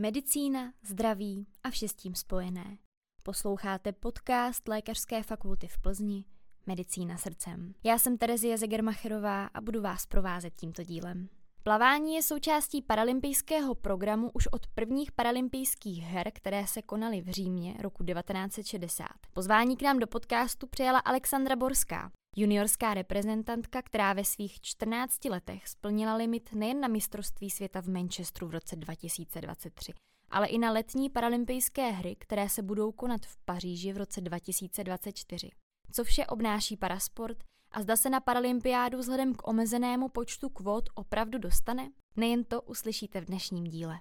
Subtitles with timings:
[0.00, 2.78] Medicína, zdraví a vše s tím spojené.
[3.22, 6.24] Posloucháte podcast Lékařské fakulty v Plzni
[6.66, 7.74] Medicína srdcem.
[7.84, 11.28] Já jsem Terezie Zegermacherová a budu vás provázet tímto dílem.
[11.62, 17.74] Plavání je součástí paralympijského programu už od prvních paralympijských her, které se konaly v Římě
[17.80, 19.06] roku 1960.
[19.32, 25.68] Pozvání k nám do podcastu přijala Alexandra Borská, juniorská reprezentantka, která ve svých 14 letech
[25.68, 29.92] splnila limit nejen na mistrovství světa v Manchesteru v roce 2023,
[30.30, 35.50] ale i na letní paralympijské hry, které se budou konat v Paříži v roce 2024.
[35.92, 41.38] Co vše obnáší parasport a zda se na paralympiádu vzhledem k omezenému počtu kvót opravdu
[41.38, 41.90] dostane?
[42.16, 44.00] Nejen to uslyšíte v dnešním díle.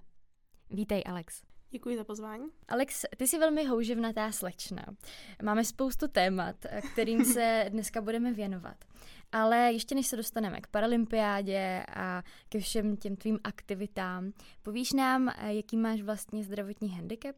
[0.70, 1.57] Vítej, Alex.
[1.70, 2.46] Děkuji za pozvání.
[2.68, 4.86] Alex, ty jsi velmi houževnatá slečna.
[5.44, 6.56] Máme spoustu témat,
[6.94, 8.78] kterým se dneska budeme věnovat.
[9.32, 15.32] Ale ještě než se dostaneme k paralympiádě a ke všem těm tvým aktivitám, povíš nám,
[15.48, 17.36] jaký máš vlastně zdravotní handicap?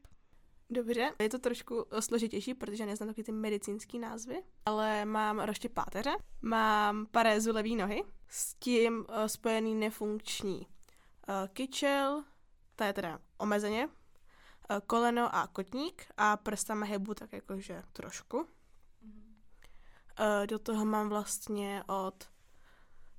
[0.69, 6.11] Dobře, je to trošku složitější, protože neznám taky ty medicínský názvy, ale mám roště páteře,
[6.41, 10.67] mám parézu levý nohy, s tím uh, spojený nefunkční uh,
[11.53, 12.23] kyčel,
[12.75, 13.89] to je teda omezeně,
[14.87, 18.37] koleno a kotník a prstama hebu tak jakože trošku.
[18.37, 18.45] Uh,
[20.45, 22.29] do toho mám vlastně od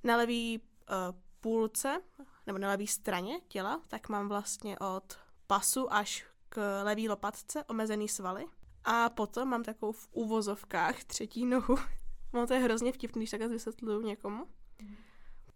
[0.03, 2.01] na levý uh, půlce,
[2.47, 8.07] nebo na levý straně těla, tak mám vlastně od pasu až k levý lopatce omezený
[8.07, 8.45] svaly.
[8.83, 11.75] A potom mám takovou v úvozovkách třetí nohu.
[12.33, 14.47] No to je hrozně vtipný, když takhle vysvětluju někomu.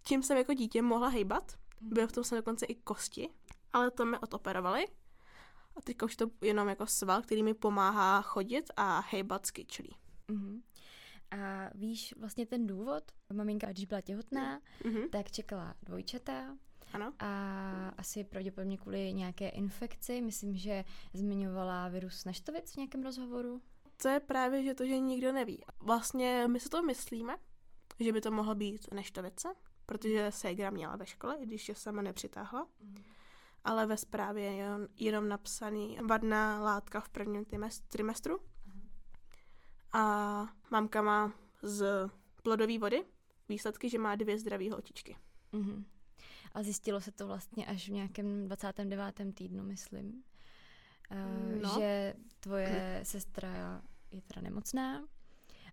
[0.03, 1.57] Tím jsem jako dítě mohla hejbat.
[1.81, 3.29] Bylo v tom se dokonce i kosti.
[3.73, 4.87] Ale to mi odoperovali.
[5.77, 9.95] A teďka už to jenom jako sval, který mi pomáhá chodit a hejbat s kyčlí.
[10.29, 10.61] Mm-hmm.
[11.31, 13.03] A víš vlastně ten důvod?
[13.33, 15.09] Maminka, když byla těhotná, mm-hmm.
[15.09, 16.57] tak čekala dvojčata
[16.93, 17.13] ano.
[17.19, 23.61] A asi pravděpodobně kvůli nějaké infekci, myslím, že zmiňovala virus neštovic v nějakém rozhovoru.
[24.01, 25.63] To je právě že to, že nikdo neví.
[25.79, 27.37] Vlastně my si to myslíme,
[27.99, 29.47] že by to mohlo být neštovice,
[29.85, 32.67] protože Segra měla ve škole, i když je sama nepřitáhla.
[32.79, 32.95] Mm.
[33.65, 37.45] Ale ve zprávě je jenom, jenom napsaný vadná látka v prvním
[37.87, 38.39] trimestru.
[39.93, 42.09] A mamka má z
[42.43, 43.05] plodové vody
[43.49, 45.17] výsledky, že má dvě zdravé holčičky.
[45.51, 45.85] Mm
[46.55, 49.15] a zjistilo se to vlastně až v nějakém 29.
[49.33, 50.23] týdnu, myslím,
[51.11, 51.79] uh, no.
[51.79, 55.07] že tvoje sestra je teda nemocná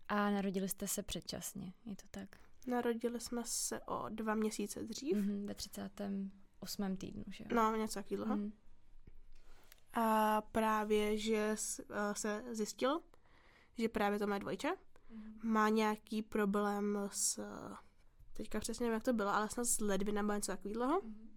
[0.09, 2.29] a narodili jste se předčasně, je to tak?
[2.67, 5.17] Narodili jsme se o dva měsíce dřív.
[5.17, 5.55] Mm-hmm, ve
[6.67, 6.97] 38.
[6.97, 7.56] týdnu, že jo?
[7.56, 8.37] No, něco takového.
[8.37, 8.53] Mm.
[9.93, 11.56] A právě, že
[11.91, 13.03] eh, se zjistilo,
[13.78, 14.73] že právě to má dvojče,
[15.11, 15.41] mm.
[15.43, 17.41] má nějaký problém s
[18.33, 21.00] teďka přesně nevím, jak to bylo, ale snad z ledvina nebo něco takového.
[21.00, 21.28] Mm-hmm.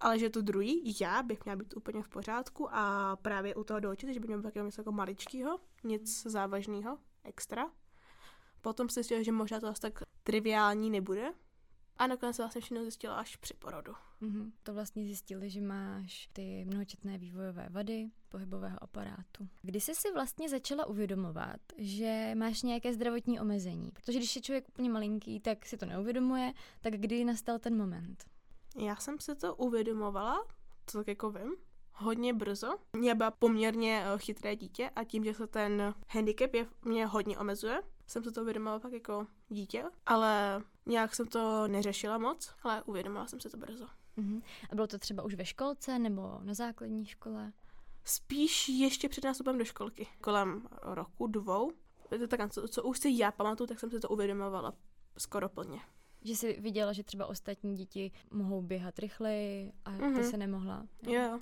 [0.00, 3.80] Ale že tu druhý, já bych měla být úplně v pořádku a právě u toho
[3.80, 6.30] dojče, že by měl být něco jako maličkýho, nic mm-hmm.
[6.30, 7.70] závažného, extra.
[8.60, 11.32] Potom si zjistil, že možná to asi tak triviální nebude,
[11.96, 13.92] a nakonec se vlastně všechno zjistila až při porodu.
[14.22, 14.52] Mm-hmm.
[14.62, 19.48] To vlastně zjistili, že máš ty mnohočetné vývojové vady pohybového aparátu.
[19.62, 23.90] Kdy jsi si vlastně začala uvědomovat, že máš nějaké zdravotní omezení?
[23.90, 28.24] Protože když je člověk úplně malinký, tak si to neuvědomuje, tak kdy nastal ten moment?
[28.76, 30.44] Já jsem si to uvědomovala,
[30.84, 31.56] to tak jako vím,
[31.94, 32.78] hodně brzo.
[32.96, 37.38] Mě byla poměrně eh, chytré dítě a tím, že se ten handicap je, mě hodně
[37.38, 42.82] omezuje, jsem se to uvědomila pak jako dítě, ale nějak jsem to neřešila moc, ale
[42.82, 43.86] uvědomila jsem se to brzo.
[44.18, 44.42] Uh-huh.
[44.70, 47.52] A bylo to třeba už ve školce nebo na základní škole?
[48.04, 51.72] Spíš ještě před nástupem do školky, kolem roku, dvou.
[52.08, 54.74] To tak, co, co už si já pamatuju, tak jsem se to uvědomovala
[55.18, 55.80] skoro plně.
[56.22, 60.30] Že jsi viděla, že třeba ostatní děti mohou běhat rychleji a ty uh-huh.
[60.30, 60.86] se nemohla.
[61.02, 61.22] Jo.
[61.22, 61.40] jo.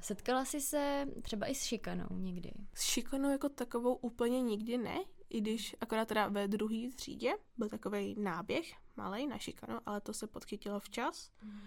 [0.00, 2.52] Setkala jsi se třeba i s šikanou někdy?
[2.74, 4.98] S šikanou jako takovou úplně nikdy ne,
[5.30, 10.12] i když akorát teda ve druhé třídě byl takový náběh malý na šikanu, ale to
[10.12, 11.30] se podchytilo včas.
[11.42, 11.60] Mm.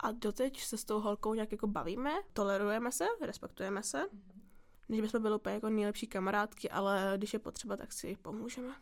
[0.00, 4.06] A doteď se s tou holkou nějak jako bavíme, tolerujeme se, respektujeme se.
[4.12, 4.42] Mm.
[4.88, 8.74] Než bychom byli úplně jako nejlepší kamarádky, ale když je potřeba, tak si pomůžeme.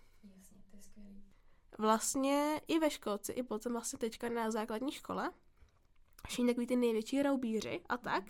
[1.78, 5.30] Vlastně i ve školci, i potom vlastně teďka na základní škole,
[6.26, 8.24] všichni takový ty největší raubíři a tak,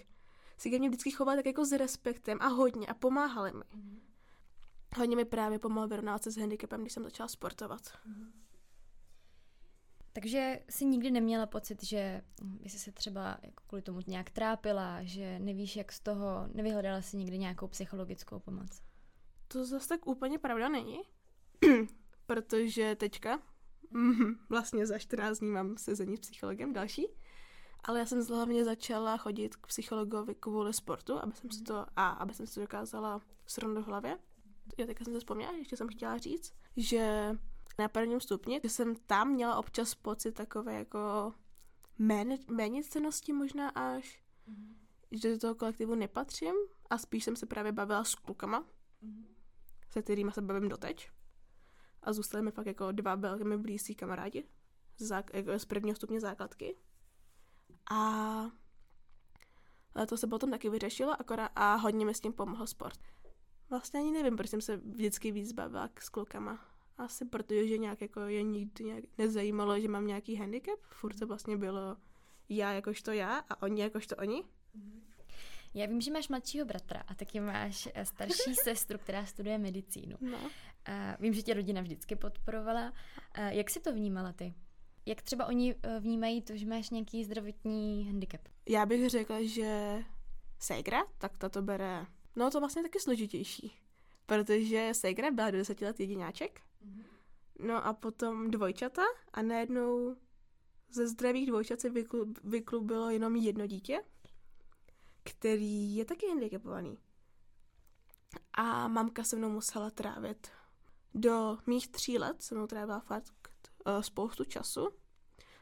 [0.58, 3.64] si ke mně vždycky chovali tak jako s respektem a hodně a pomáhali mi.
[3.74, 4.09] Mm.
[4.96, 7.80] Hodně mi právě pomohlo vyrovnávat se s handicapem, když jsem začala sportovat.
[8.06, 8.32] Mm.
[10.12, 12.22] Takže jsi nikdy neměla pocit, že
[12.66, 17.16] jsi se třeba jako kvůli tomu nějak trápila, že nevíš, jak z toho, nevyhledala si
[17.16, 18.82] nikdy nějakou psychologickou pomoc?
[19.48, 21.00] To zase tak úplně pravda není,
[22.26, 23.42] protože teďka,
[24.48, 27.06] vlastně za 14 dní mám sezení s psychologem další,
[27.84, 32.08] Ale já jsem hlavně začala chodit k psychologovi kvůli sportu, aby jsem si to, a
[32.08, 34.18] aby jsem si to dokázala srovnat v hlavě.
[34.78, 37.36] Já teďka jsem to vzpomněla, ještě jsem chtěla říct, že
[37.78, 41.32] na prvním stupni, že jsem tam měla občas pocit takové jako
[41.98, 44.74] méně, méně cenosti možná až, mm-hmm.
[45.10, 46.54] že do toho kolektivu nepatřím
[46.90, 49.24] a spíš jsem se právě bavila s klukama, mm-hmm.
[49.90, 51.10] se kterými se bavím doteď.
[52.02, 54.44] A zůstali mi fakt jako dva velmi blízcí kamarádi
[54.98, 56.76] z, jako z prvního stupně základky.
[57.90, 58.50] A
[60.08, 62.98] to se potom taky vyřešilo akorát a hodně mi s tím pomohl sport.
[63.70, 66.64] Vlastně ani nevím, proč jsem se vždycky víc bavila s klukama.
[66.98, 70.78] Asi protože že nějak jako je nikdy nějak nezajímalo, že mám nějaký handicap.
[70.88, 71.96] Furt to vlastně bylo
[72.48, 74.44] já jakožto já a oni jakožto oni.
[75.74, 80.16] Já vím, že máš mladšího bratra a taky máš eh, starší sestru, která studuje medicínu.
[80.20, 80.38] No.
[80.86, 82.92] A vím, že tě rodina vždycky podporovala.
[83.32, 84.54] A jak si to vnímala ty?
[85.06, 88.40] Jak třeba oni eh, vnímají to, že máš nějaký zdravotní handicap?
[88.68, 89.98] Já bych řekla, že
[90.58, 93.76] Segra, tak ta to bere, no to vlastně taky složitější.
[94.26, 97.04] Protože Segra byla do deseti let jedináček, mm-hmm.
[97.66, 100.16] no a potom dvojčata a najednou
[100.90, 104.04] ze zdravých dvojčat se vyklu, vyklubilo jenom jedno dítě,
[105.24, 106.98] který je taky handicapovaný.
[108.52, 110.48] A mamka se mnou musela trávit
[111.14, 113.34] do mých tří let, se mnou trávila fakt
[113.86, 114.88] uh, spoustu času,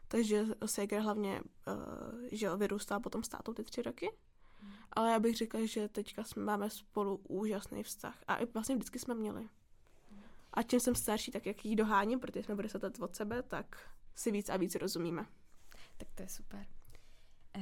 [0.09, 4.11] takže Seger hlavně, uh, že vyrůstá potom státu ty tři roky.
[4.99, 8.25] Ale já bych řekla, že teďka jsme, máme spolu úžasný vztah.
[8.29, 9.49] A i vlastně vždycky jsme měli.
[10.53, 13.91] A čím jsem starší, tak jak jí doháním, protože jsme byli let od sebe, tak
[14.15, 15.27] si víc a víc rozumíme.
[15.97, 16.67] Tak to je super.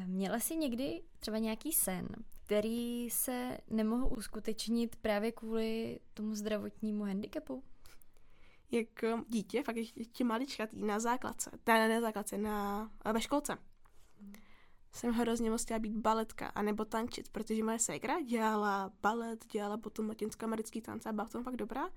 [0.07, 2.09] Měla jsi někdy třeba nějaký sen,
[2.45, 7.63] který se nemohl uskutečnit právě kvůli tomu zdravotnímu handicapu?
[8.71, 13.59] Jak dítě, fakt ještě maličkatý, na základce, ne, na základce, na, ve školce.
[14.97, 20.09] Jsem hrozně moc chtěla být baletka, anebo tančit, protože moje ségra dělala balet, dělala potom
[20.09, 21.89] latinsko-americký tance a byla v tom fakt dobrá.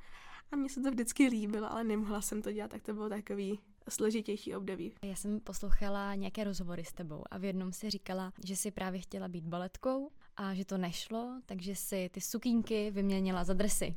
[0.52, 3.60] A mně se to vždycky líbilo, ale nemohla jsem to dělat, tak to bylo takový
[3.90, 4.94] složitější období.
[5.02, 9.00] Já jsem poslouchala nějaké rozhovory s tebou a v jednom si říkala, že si právě
[9.00, 13.96] chtěla být baletkou a že to nešlo, takže si ty sukínky vyměnila za dresy.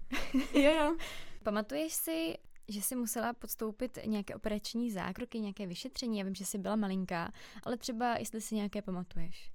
[0.54, 0.96] Jo, jo.
[1.42, 2.34] Pamatuješ si,
[2.68, 6.18] že jsi musela podstoupit nějaké operační zákroky, nějaké vyšetření?
[6.18, 7.32] Já vím, že jsi byla malinká,
[7.62, 9.52] ale třeba jestli si nějaké pamatuješ.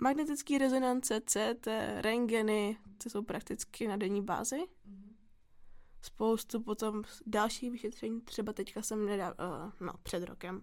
[0.00, 1.66] Magnetické rezonance, CT,
[2.00, 4.56] rengeny, to jsou prakticky na denní bázi.
[4.56, 5.12] Mm-hmm
[6.02, 10.62] spoustu potom dalších vyšetření, třeba teďka jsem nedal, uh, no, před rokem,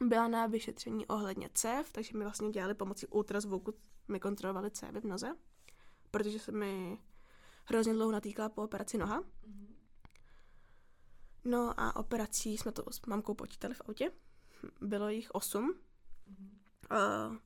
[0.00, 3.74] byla na vyšetření ohledně cév, takže mi vlastně dělali pomocí ultrazvuku,
[4.08, 5.36] mi kontrolovali cévy v noze,
[6.10, 6.98] protože se mi
[7.64, 9.24] hrozně dlouho natýkala po operaci noha.
[11.44, 14.12] No a operací jsme to s mamkou počítali v autě.
[14.80, 15.74] Bylo jich osm.
[16.90, 17.36] Uh,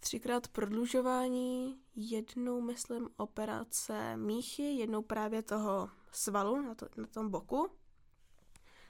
[0.00, 7.70] třikrát prodlužování, jednou, myslím, operace míchy, jednou právě toho svalu na, to, na tom boku.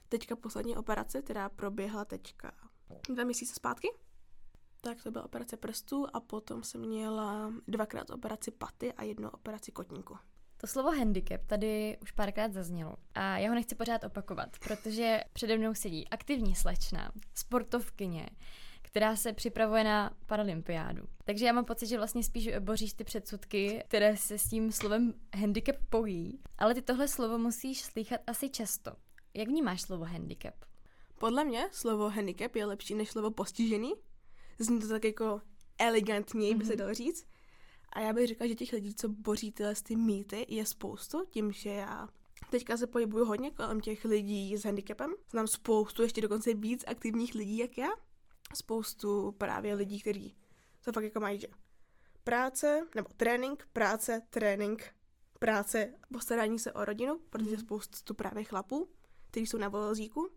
[0.09, 2.53] Teďka poslední operace, která proběhla teďka
[3.09, 3.89] dva měsíce zpátky.
[4.81, 9.73] Tak to byla operace prstů a potom jsem měla dvakrát operaci paty a jednu operaci
[9.73, 10.19] kotníku.
[10.57, 15.59] To slovo handicap tady už párkrát zaznělo a já ho nechci pořád opakovat, protože přede
[15.59, 18.27] mnou sedí aktivní slečna, sportovkyně,
[18.83, 21.03] která se připravuje na paralympiádu.
[21.25, 25.15] Takže já mám pocit, že vlastně spíš boříš ty předsudky, které se s tím slovem
[25.37, 28.93] handicap pojí, ale ty tohle slovo musíš slychat asi často.
[29.35, 30.55] Jak vnímáš slovo handicap?
[31.19, 33.93] Podle mě slovo handicap je lepší než slovo postižený.
[34.59, 35.41] Zní to tak jako
[35.79, 36.79] elegantněji, by se mhm.
[36.79, 37.27] dalo říct.
[37.97, 41.53] A já bych řekla, že těch lidí, co boří tyhle ty mýty, je spoustu, tím,
[41.53, 42.09] že já
[42.51, 45.15] teďka se pohybuju hodně kolem těch lidí s handicapem.
[45.31, 47.89] Znám spoustu, ještě dokonce víc aktivních lidí, jak já
[48.55, 50.37] spoustu právě lidí, kteří
[50.85, 51.47] to fakt jako mají, že
[52.25, 54.95] práce, nebo trénink, práce, trénink,
[55.39, 57.59] práce, postarání se o rodinu, protože mm.
[57.59, 58.89] spoustu právě chlapů,
[59.31, 60.31] kteří jsou na vozíku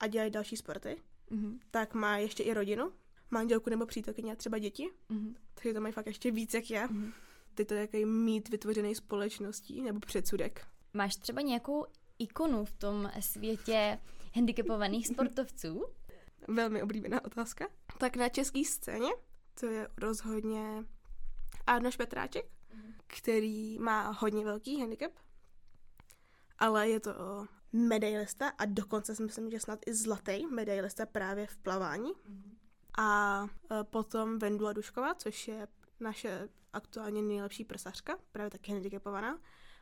[0.00, 1.60] a dělají další sporty, mm.
[1.70, 2.92] tak má ještě i rodinu,
[3.30, 5.34] manželku nebo přítelkyně a třeba děti, mm.
[5.54, 6.86] takže to mají fakt ještě víc jak já.
[6.86, 7.12] Mm.
[7.54, 10.66] Ty to jaký mít vytvořený společností nebo předsudek.
[10.94, 11.86] Máš třeba nějakou
[12.18, 13.98] ikonu v tom světě
[14.34, 15.84] handicapovaných sportovců?
[16.48, 17.68] velmi oblíbená otázka.
[17.98, 19.10] Tak na české scéně
[19.60, 20.84] to je rozhodně
[21.66, 22.94] Arnoš Petráček, mm.
[23.06, 25.12] který má hodně velký handicap,
[26.58, 27.12] ale je to
[27.72, 32.12] medailista a dokonce si myslím, že snad i zlatý medailista právě v plavání.
[32.28, 32.56] Mm.
[32.98, 33.46] A
[33.80, 35.68] e, potom Vendula Dušková, což je
[36.00, 39.38] naše aktuálně nejlepší prsařka, právě taky handicapovaná.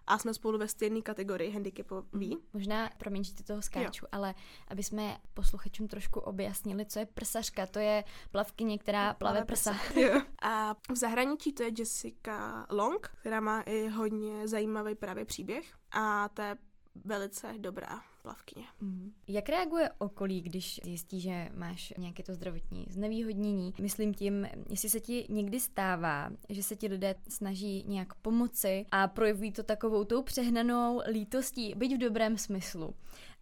[0.07, 2.37] a jsme spolu ve stejné kategorii handicapový.
[2.37, 2.43] Mm.
[2.53, 4.09] Možná, promiň, že toho skáču, jo.
[4.13, 4.35] ale
[4.69, 7.67] aby jsme posluchačům trošku objasnili, co je prsařka.
[7.67, 9.73] To je plavkyně, která plave, prsa.
[9.73, 10.01] prsa.
[10.01, 10.23] Jo.
[10.43, 16.29] A v zahraničí to je Jessica Long, která má i hodně zajímavý právě příběh a
[16.29, 16.57] to je
[17.05, 18.67] velice dobrá plavkyně.
[18.81, 19.13] Mm.
[19.29, 23.75] Jak reaguje okolí, když zjistí, že máš nějaké to zdravotní znevýhodnění?
[23.81, 29.09] Myslím tím, jestli se ti někdy stává, že se ti lidé snaží nějak pomoci a
[29.09, 32.95] projevují to takovou tou přehnanou lítostí, byť v dobrém smyslu.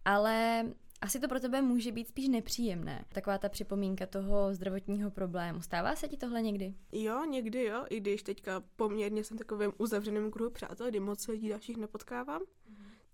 [0.05, 0.65] Ale
[1.01, 3.05] asi to pro tebe může být spíš nepříjemné.
[3.13, 5.61] Taková ta připomínka toho zdravotního problému.
[5.61, 6.73] Stává se ti tohle někdy?
[6.91, 11.49] Jo, někdy jo, i když teďka poměrně jsem takovým uzavřeným kruhu přátel, kdy moc lidí
[11.49, 12.41] dalších nepotkávám.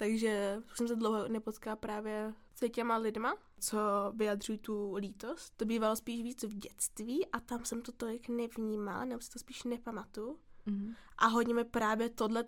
[0.03, 3.79] Takže jsem se dlouho nepotká právě s těma lidma, co
[4.15, 5.53] vyjadřují tu lítost.
[5.57, 9.39] To bývalo spíš víc v dětství a tam jsem to tolik nevnímala, nebo si to
[9.39, 10.39] spíš nepamatuju.
[10.67, 10.95] Mm-hmm.
[11.17, 12.43] A hodně mi právě tohle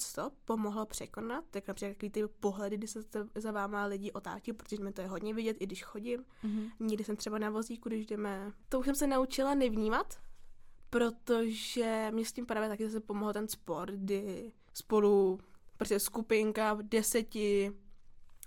[0.45, 2.99] pomohlo překonat, tak například takový ty pohledy, kdy se
[3.35, 6.25] za váma lidi otáčí, protože mi to je hodně vidět, i když chodím.
[6.43, 6.71] Mm-hmm.
[6.79, 8.51] Někdy jsem třeba na vozíku, když jdeme.
[8.69, 10.19] To už jsem se naučila nevnímat,
[10.89, 15.39] protože mě s tím právě taky zase pomohl ten sport, kdy spolu
[15.77, 17.71] prostě skupinka deseti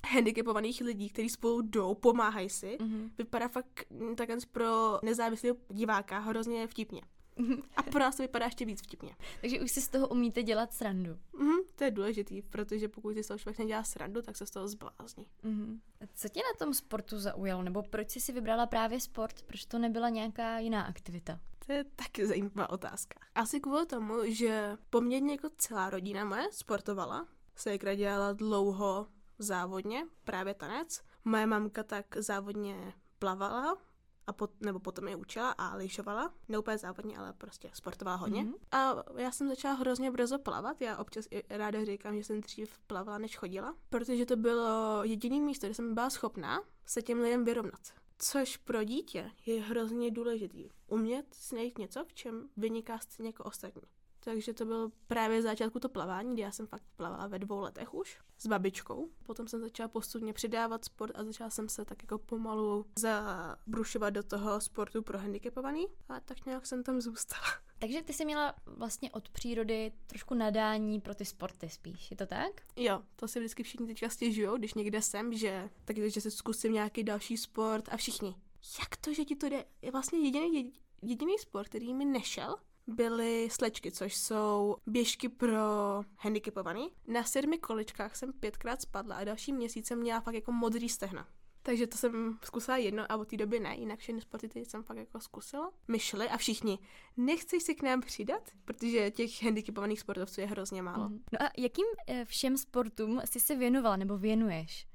[0.06, 3.10] handicapovaných lidí, kteří spolu jdou, pomáhají si, mm-hmm.
[3.18, 7.02] vypadá fakt tak pro nezávislého diváka hrozně vtipně.
[7.76, 9.16] A pro nás to vypadá ještě víc vtipně.
[9.40, 11.10] Takže už si z toho umíte dělat srandu.
[11.10, 14.50] Mm-hmm, to je důležitý, protože pokud si z toho člověk nedělá srandu, tak se z
[14.50, 15.26] toho zblázní.
[15.44, 15.78] Mm-hmm.
[16.14, 17.62] Co tě na tom sportu zaujalo?
[17.62, 19.42] Nebo proč jsi si vybrala právě sport?
[19.42, 21.40] Proč to nebyla nějaká jiná aktivita?
[21.66, 23.20] To je taky zajímavá otázka.
[23.34, 27.28] Asi kvůli tomu, že poměrně jako celá rodina moje sportovala.
[27.56, 29.06] Sékra dělala dlouho
[29.38, 31.02] závodně, právě tanec.
[31.24, 33.76] Moje mamka tak závodně plavala,
[34.28, 36.34] a pot, nebo potom je učila a lyžovala.
[36.48, 38.44] Ne úplně závodně, ale prostě sportovala hodně.
[38.44, 38.54] Mm-hmm.
[38.72, 40.80] A já jsem začala hrozně brzo plavat.
[40.80, 45.40] Já občas i ráda říkám, že jsem dřív plavala, než chodila, protože to bylo jediné
[45.40, 47.80] místo, kde jsem byla schopná se těm lidem vyrovnat.
[48.18, 50.68] Což pro dítě je hrozně důležitý.
[50.86, 53.82] Umět si najít něco, v čem vyniká stejně jako ostatní.
[54.20, 57.94] Takže to bylo právě začátku to plavání, kdy já jsem fakt plavala ve dvou letech
[57.94, 59.08] už s babičkou.
[59.22, 64.22] Potom jsem začala postupně přidávat sport a začala jsem se tak jako pomalu zabrušovat do
[64.22, 67.46] toho sportu pro handicapovaný a tak nějak jsem tam zůstala.
[67.78, 72.26] Takže ty jsi měla vlastně od přírody trošku nadání pro ty sporty spíš, je to
[72.26, 72.62] tak?
[72.76, 76.72] Jo, to si vždycky všichni teďka stěžují, když někde jsem, že tak že se zkusím
[76.72, 78.34] nějaký další sport a všichni.
[78.80, 79.64] Jak to, že ti to jde?
[79.82, 80.72] Je vlastně jediný,
[81.02, 82.56] jediný sport, který mi nešel,
[82.88, 85.58] byly slečky, což jsou běžky pro
[86.16, 86.88] handicapovaný.
[87.06, 91.28] Na sedmi količkách jsem pětkrát spadla a další měsíc jsem měla fakt jako modrý stehna.
[91.62, 94.82] Takže to jsem zkusila jedno a od té doby ne, jinak všechny sporty teď jsem
[94.82, 95.72] fakt jako zkusila.
[95.88, 96.78] My šli a všichni,
[97.16, 98.50] nechceš si k nám přidat?
[98.64, 101.08] Protože těch handicapovaných sportovců je hrozně málo.
[101.08, 101.24] Mm.
[101.32, 104.86] No a jakým eh, všem sportům jsi se věnovala nebo věnuješ?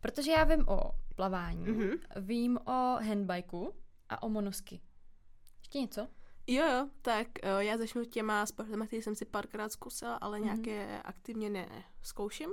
[0.00, 1.98] Protože já vím o plavání, mm-hmm.
[2.16, 3.74] vím o handbajku
[4.08, 4.80] a o monosky.
[5.58, 6.08] Ještě něco?
[6.50, 10.44] Jo, jo, tak uh, já začnu těma sportama, které jsem si párkrát zkusila, ale mm-hmm.
[10.44, 12.50] nějaké aktivně neskouším.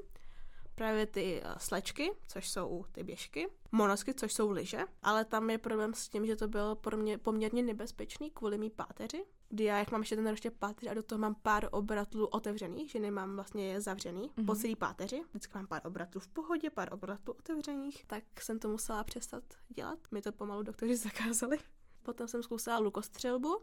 [0.76, 5.58] Právě ty uh, slečky, což jsou ty běžky, monosky, což jsou lyže, ale tam je
[5.58, 9.78] problém s tím, že to bylo pro mě poměrně nebezpečný kvůli mý páteři, kdy já,
[9.78, 13.36] jak mám ještě ten roště páteř a do toho mám pár obratlů otevřených, že nemám
[13.36, 14.46] vlastně je zavřený mm-hmm.
[14.46, 15.24] po celý páteři.
[15.30, 20.00] Vždycky mám pár obratlů v pohodě, pár obratlů otevřených, tak jsem to musela přestat dělat.
[20.12, 21.58] Mi to pomalu doktoři zakázali.
[22.04, 23.62] Potom jsem zkusila lukostřelbu,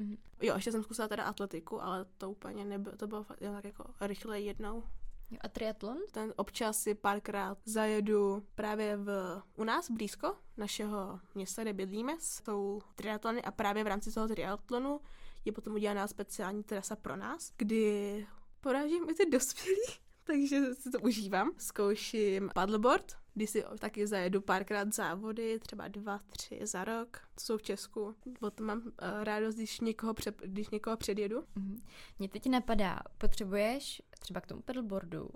[0.00, 0.16] Mm.
[0.42, 3.84] Jo, ještě jsem zkusila teda atletiku, ale to úplně nebylo, to bylo jen tak jako
[4.00, 4.84] rychle jednou.
[5.30, 5.98] Jo, a triatlon?
[6.12, 12.80] Ten občas si párkrát zajedu právě v, u nás blízko našeho města, kde bydlíme, jsou
[12.94, 15.00] triatlony a právě v rámci toho triatlonu
[15.44, 18.26] je potom udělaná speciální trasa pro nás, kdy
[18.60, 19.82] porážím i ty dospělí,
[20.24, 21.52] takže si to užívám.
[21.58, 27.56] Zkouším paddleboard, kdy si taky zajedu párkrát závody, třeba dva, tři za rok, to jsou
[27.56, 28.14] v Česku.
[28.40, 31.40] Potom mám uh, rádost, když někoho, před, když někoho předjedu.
[31.40, 31.78] Mm-hmm.
[32.18, 35.32] Mě teď napadá, potřebuješ třeba k tomu paddleboardu uh,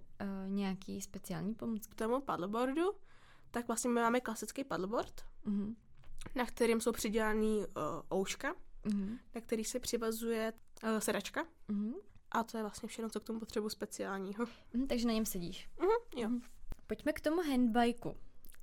[0.49, 1.87] nějaký speciální pomoc?
[1.87, 2.93] K tomu paddleboardu,
[3.51, 5.75] tak vlastně my máme klasický paddleboard, mm-hmm.
[6.35, 9.19] na kterým jsou přidělaný uh, ouška, mm-hmm.
[9.35, 11.47] na který se přivazuje uh, sedačka.
[11.69, 11.95] Mm-hmm.
[12.31, 14.47] A to je vlastně všechno, co k tomu potřebuji speciálního.
[14.73, 15.69] Mm, takže na něm sedíš.
[15.79, 16.29] Mm-hmm, jo.
[16.29, 16.41] Mm-hmm.
[16.87, 18.17] Pojďme k tomu handbajku.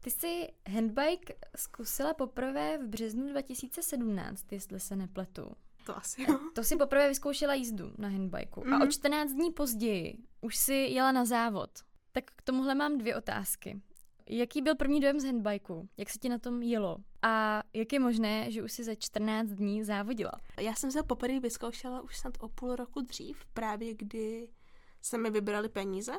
[0.03, 5.51] Ty jsi handbike zkusila poprvé v březnu 2017, jestli se nepletu.
[5.85, 6.39] To asi jo.
[6.53, 8.61] To si poprvé vyzkoušela jízdu na handbajku.
[8.61, 8.81] Mm-hmm.
[8.81, 9.39] A o 14 mhm.
[9.39, 11.69] dní později už si jela na závod.
[12.11, 13.81] Tak k tomuhle mám dvě otázky.
[14.29, 15.89] Jaký byl první dojem z handbajku?
[15.97, 16.97] Jak se ti na tom jelo?
[17.21, 20.31] A jak je možné, že už si za 14 dní závodila?
[20.59, 24.49] Já jsem se poprvé vyzkoušela už snad o půl roku dřív, právě kdy
[25.01, 26.13] se mi vybrali peníze.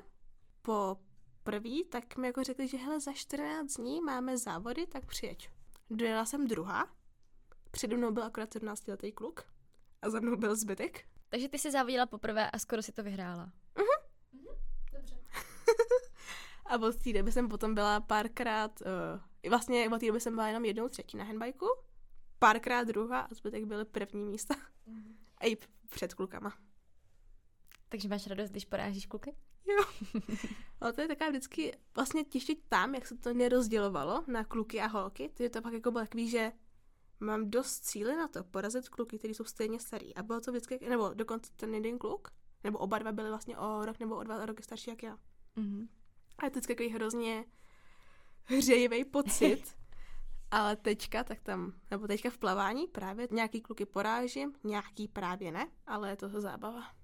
[0.62, 0.96] Po
[1.42, 5.50] prvý, tak mi jako řekli, že hele, za 14 dní máme závody, tak přijeď.
[5.90, 6.88] Dojela jsem druhá,
[7.70, 9.44] přede mnou byl akorát 17 letý kluk
[10.02, 11.04] a za mnou byl zbytek.
[11.28, 13.52] Takže ty jsi závodila poprvé a skoro si to vyhrála.
[14.92, 15.16] Dobře.
[16.66, 18.80] A od té doby jsem potom byla párkrát,
[19.44, 21.66] uh, vlastně od té doby jsem byla jenom jednou třetí na handbajku,
[22.38, 24.54] párkrát druhá a zbytek byly první místa.
[24.86, 25.16] Mhm.
[25.38, 25.56] A i
[25.90, 26.52] před klukama.
[27.92, 29.34] Takže máš radost, když porážíš kluky?
[30.80, 34.86] Ale to je taková vždycky vlastně těžší tam, jak se to nerozdělovalo na kluky a
[34.86, 35.28] holky.
[35.28, 36.52] To je to pak jako bylo takový, že
[37.20, 40.14] mám dost síly na to porazit kluky, kteří jsou stejně starý.
[40.14, 42.28] A bylo to vždycky, nebo dokonce ten jeden kluk,
[42.64, 45.18] nebo oba dva byli vlastně o rok nebo o dva roky starší jak já.
[45.56, 45.88] Mhm.
[46.38, 47.44] A je to vždycky takový hrozně
[48.44, 49.76] hřejivý pocit.
[50.50, 55.68] Ale teďka, tak tam, nebo teďka v plavání právě nějaký kluky porážím, nějaký právě ne,
[55.86, 57.01] ale je to zábava.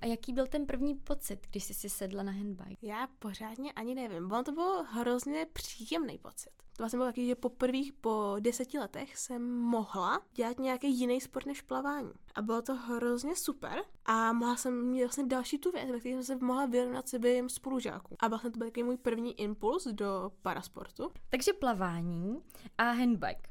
[0.00, 2.86] A jaký byl ten první pocit, když jsi si sedla na handbike?
[2.86, 4.24] Já pořádně ani nevím.
[4.32, 6.50] Ono to byl hrozně příjemný pocit.
[6.76, 11.20] To vlastně bylo taky, že po prvých, po deseti letech jsem mohla dělat nějaký jiný
[11.20, 12.12] sport než plavání.
[12.34, 13.82] A bylo to hrozně super.
[14.04, 17.48] A mohla jsem mít vlastně další tu věc, ve které jsem se mohla vyrovnat svým
[17.48, 18.16] spolužákům.
[18.20, 21.10] A vlastně to byl takový můj první impuls do parasportu.
[21.28, 22.42] Takže plavání
[22.78, 23.42] a handbike.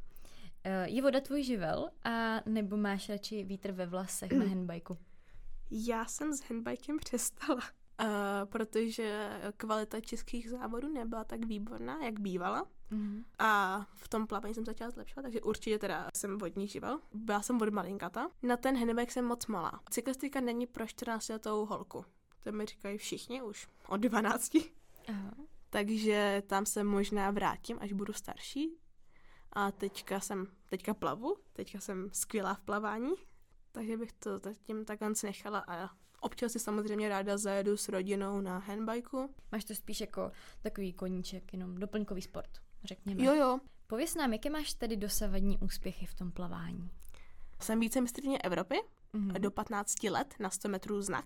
[0.64, 4.98] Eh, Je voda tvůj živel a nebo máš radši vítr ve vlasech na handbajku?
[5.72, 7.62] Já jsem s handbikem přestala.
[8.02, 12.68] Uh, protože kvalita českých závodů nebyla tak výborná, jak bývala.
[12.90, 13.24] Mhm.
[13.40, 17.00] A v tom plavání jsem začala zlepšovat, takže určitě teda jsem vodní živel.
[17.14, 18.30] Byla jsem od malinkata.
[18.44, 19.80] Na ten handbike jsem moc malá.
[19.90, 22.06] Cyklistika není pro 14 letou holku.
[22.44, 24.58] To mi říkají všichni už od 12.
[25.08, 25.32] Aha.
[25.70, 28.78] Takže tam se možná vrátím, až budu starší.
[29.54, 33.14] A teďka jsem, teďka plavu, teďka jsem skvělá v plavání,
[33.78, 35.90] takže bych to zatím takhle nechala a
[36.22, 39.36] občas si samozřejmě ráda zajedu s rodinou na handbajku.
[39.52, 42.50] Máš to spíš jako takový koníček, jenom doplňkový sport,
[42.84, 43.24] řekněme.
[43.24, 46.92] Jo, jo, Pověs nám, jaké máš tedy dosavadní úspěchy v tom plavání?
[47.62, 48.76] jsem více mistrně Evropy,
[49.14, 49.34] Mhm.
[49.42, 51.26] do 15 let na 100 metrů znak.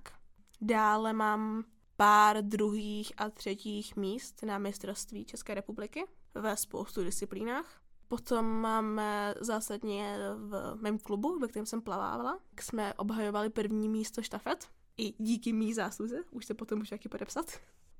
[0.62, 1.64] Dále mám
[1.98, 7.81] pár druhých a třetích míst na mistrovství České republiky ve spoustu disciplínách.
[8.12, 14.68] Potom máme zásadně v mém klubu, ve kterém jsem plavávala, jsme obhajovali první místo štafet.
[14.98, 17.46] I díky mý zásluze, už se potom můžu taky podepsat.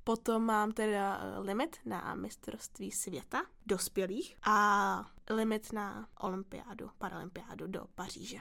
[0.04, 8.38] Potom mám teda limit na mistrovství světa dospělých a limit na olympiádu, paralympiádu do Paříže.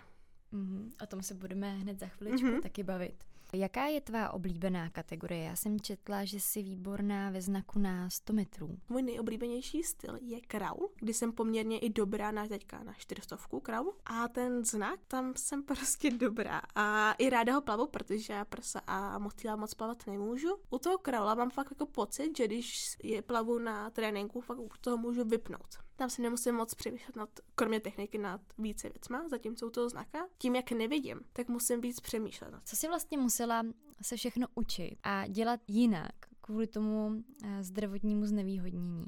[0.53, 0.93] Mhm.
[1.03, 2.61] O tom se budeme hned za chviličku Mhm.
[2.61, 3.25] taky bavit.
[3.53, 5.45] Jaká je tvá oblíbená kategorie?
[5.45, 8.79] Já jsem četla, že jsi výborná ve znaku na 100 metrů.
[8.89, 13.95] Můj nejoblíbenější styl je kraul, kdy jsem poměrně i dobrá na teďka na 400 kraul.
[14.05, 16.63] A ten znak, tam jsem prostě dobrá.
[16.75, 20.57] A i ráda ho plavu, protože já prsa a motýla moc plavat nemůžu.
[20.71, 24.71] U toho kraula mám fakt jako pocit, že když je plavu na tréninku, fakt u
[24.81, 25.90] toho můžu vypnout.
[26.01, 30.19] Tam si nemusím moc přemýšlet nad, kromě techniky, nad více věcma, zatímco u toho znaka.
[30.39, 32.55] Tím, jak nevidím, tak musím víc přemýšlet.
[32.65, 33.63] Co jsi vlastně musela
[34.03, 39.07] se všechno učit a dělat jinak kvůli tomu eh, zdravotnímu znevýhodnění?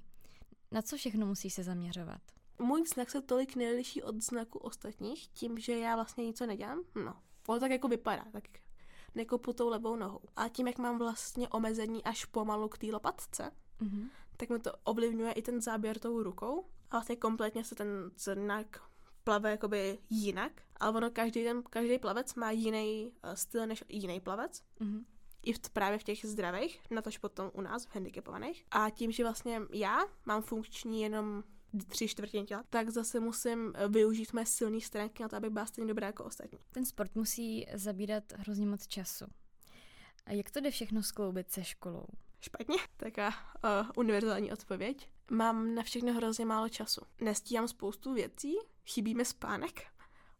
[0.70, 2.20] Na co všechno musíš se zaměřovat?
[2.58, 6.82] Můj znak se tolik neliší od znaku ostatních, tím, že já vlastně nic nedělám.
[7.04, 7.14] No,
[7.48, 8.44] ono tak jako vypadá, tak
[9.14, 10.20] nekopu tou levou nohou.
[10.36, 13.50] A tím, jak mám vlastně omezení až pomalu k té lopatce,
[13.80, 14.08] Mhm.
[14.36, 16.64] tak mi to ovlivňuje i ten záběr tou rukou.
[16.92, 18.80] A vlastně kompletně se ten znak
[19.24, 24.20] plave jakoby jinak, ale ono každý, ten, každý plavec má jiný uh, styl než jiný
[24.20, 24.62] plavec.
[24.80, 25.04] Mhm.
[25.42, 28.66] I v, právě v těch zdravých, natož potom u nás, v handicapovaných.
[28.70, 31.44] A tím, že vlastně já mám funkční jenom
[31.88, 35.66] tři čtvrtiny těla, tak zase musím eh, využít mé silné stránky na to, abych byla
[35.66, 36.58] stejně dobrá jako ostatní.
[36.72, 39.24] Ten sport musí zabírat hrozně moc času.
[40.26, 42.06] A jak to jde všechno skloubit se školou?
[42.44, 42.76] Špatně?
[42.96, 45.08] Taká uh, univerzální odpověď.
[45.30, 47.00] Mám na všechno hrozně málo času.
[47.20, 49.82] Nestíhám spoustu věcí, chybí mi spánek,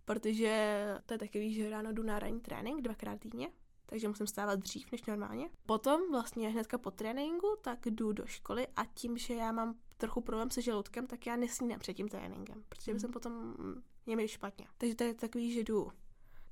[0.05, 3.49] protože to je takový, že ráno jdu na ranní trénink dvakrát týdně,
[3.87, 5.51] takže musím stávat dřív než normálně.
[5.67, 10.21] Potom vlastně hnedka po tréninku, tak jdu do školy a tím, že já mám trochu
[10.21, 14.17] problém se žaludkem, tak já nesnídám před tím tréninkem, protože by jsem potom mm, mě
[14.17, 14.67] mi špatně.
[14.79, 15.93] Takže to je takový, že jdu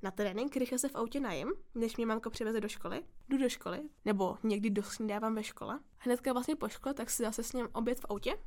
[0.01, 3.03] na trénink, rychle se v autě najím, než mě mamka přiveze do školy.
[3.29, 5.79] Jdu do školy, nebo někdy dosnídávám ve škole.
[5.97, 8.37] Hnedka vlastně po škole, tak si zase s ním oběd v autě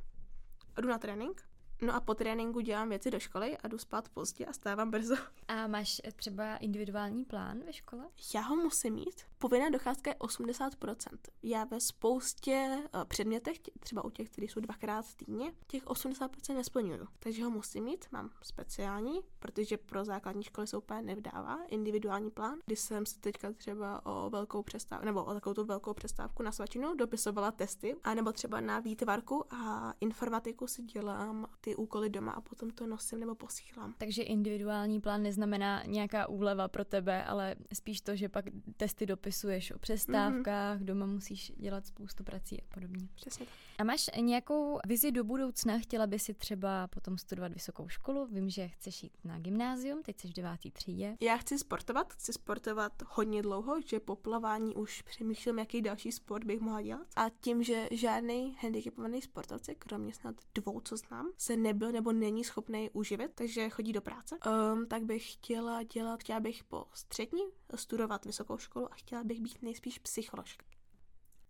[0.75, 1.41] a jdu na trénink.
[1.81, 5.15] No a po tréninku dělám věci do školy a jdu spát pozdě a stávám brzo.
[5.47, 8.05] A máš třeba individuální plán ve škole?
[8.35, 9.21] Já ho musím mít.
[9.37, 10.95] Povinná docházka je 80%.
[11.43, 17.07] Já ve spoustě uh, předmětech, třeba u těch, kteří jsou dvakrát týdně, těch 80% nesplňuju.
[17.19, 22.59] Takže ho musím mít, mám speciální, protože pro základní školy se úplně nevdává individuální plán.
[22.65, 26.51] Když jsem si teďka třeba o velkou přestávku, nebo o takovou tu velkou přestávku na
[26.51, 32.41] svačinu dopisovala testy, anebo třeba na výtvarku a informatiku si dělám ty úkoly doma a
[32.41, 33.93] potom to nosím nebo posílám.
[33.97, 38.45] Takže individuální plán neznamená nějaká úleva pro tebe, ale spíš to, že pak
[38.77, 40.85] testy dopisuješ o přestávkách, mm-hmm.
[40.85, 43.07] doma musíš dělat spoustu prací a podobně.
[43.15, 43.55] Přesně tak.
[43.77, 45.79] A máš nějakou vizi do budoucna?
[45.79, 48.25] Chtěla by si třeba potom studovat vysokou školu?
[48.25, 51.17] Vím, že chceš jít na gymnázium, teď jsi v devátý třídě.
[51.21, 56.43] Já chci sportovat, chci sportovat hodně dlouho, že po plavání už přemýšlím, jaký další sport
[56.43, 57.07] bych mohla dělat.
[57.15, 62.43] A tím, že žádný handicapovaný sportovce, kromě snad dvou, co znám, se nebyl nebo není
[62.43, 64.37] schopný uživit, takže chodí do práce,
[64.73, 67.43] um, tak bych chtěla dělat, chtěla bych po střední
[67.75, 70.65] studovat vysokou školu a chtěla bych být nejspíš psycholožka.